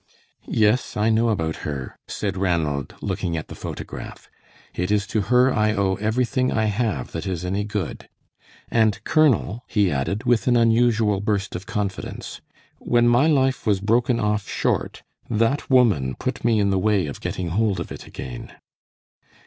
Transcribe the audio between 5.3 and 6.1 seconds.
I owe